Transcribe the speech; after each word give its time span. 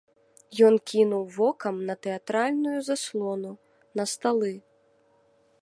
Ён 0.67 0.75
кінуў 0.91 1.23
вокам 1.35 1.75
на 1.91 1.95
тэатральную 2.07 2.75
заслону, 2.89 3.51
на 4.01 4.11
сталы. 4.15 4.53